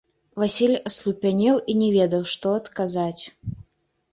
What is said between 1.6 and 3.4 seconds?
і не ведаў, што адказаць.